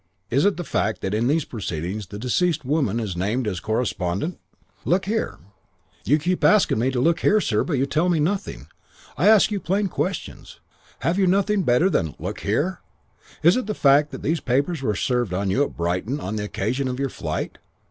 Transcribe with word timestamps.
"'Is 0.31 0.45
it 0.45 0.57
the 0.57 0.63
fact 0.63 1.01
that 1.01 1.13
in 1.13 1.27
these 1.27 1.45
proceedings 1.45 2.07
the 2.07 2.17
deceased 2.17 2.65
woman 2.65 2.99
is 2.99 3.15
named 3.15 3.47
as 3.47 3.59
corespondent?' 3.59 4.39
"'Look 4.83 5.05
here' 5.05 5.37
"'You 6.05 6.17
keep 6.17 6.43
asking 6.43 6.79
me 6.79 6.89
to 6.89 6.99
look 6.99 7.19
here, 7.19 7.39
sir, 7.39 7.63
but 7.63 7.73
you 7.77 7.85
tell 7.85 8.09
me 8.09 8.19
nothing. 8.19 8.65
I 9.15 9.27
ask 9.27 9.51
you 9.51 9.59
plain 9.59 9.89
questions. 9.89 10.59
Have 11.01 11.19
you 11.19 11.27
nothing 11.27 11.61
better 11.61 11.87
than, 11.87 12.15
"Look 12.17 12.39
here"? 12.39 12.81
Is 13.43 13.55
it 13.55 13.67
the 13.67 13.75
fact 13.75 14.09
that 14.09 14.23
these 14.23 14.39
papers 14.39 14.81
were 14.81 14.95
served 14.95 15.35
on 15.35 15.51
you 15.51 15.63
at 15.63 15.77
Brighton 15.77 16.19
on 16.19 16.35
the 16.35 16.45
occasion 16.45 16.87
of 16.87 16.99
your 16.99 17.09
flight?' 17.09 17.59